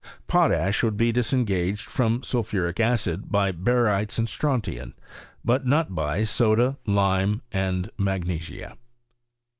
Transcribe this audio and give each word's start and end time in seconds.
Potash 0.25 0.81
would 0.81 0.97
be 0.97 1.11
disengaged 1.11 1.85
from 1.85 2.23
sulphuric 2.23 2.79
acid 2.79 3.31
by 3.31 3.51
barytes 3.51 4.17
and 4.17 4.27
strontian, 4.27 4.95
but 5.45 5.63
not 5.67 5.93
by 5.93 6.23
soda, 6.23 6.79
lime, 6.87 7.43
and 7.51 7.91
magnesia. 7.99 8.79